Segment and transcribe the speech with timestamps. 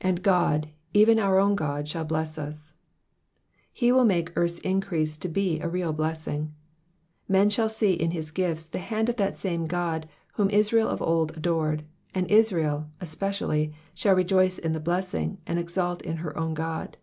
[0.00, 2.72] And God, ecen our men God, shall hless t/«."
[3.72, 6.54] He will make earth's increase to be a real blessing.
[7.26, 10.04] Men shall see in his gifts the hand of that same Qod
[10.34, 11.82] whom Israel of old adored,
[12.14, 16.96] and Israel, especially, shall rejoice in the blessing, and exult in her own God.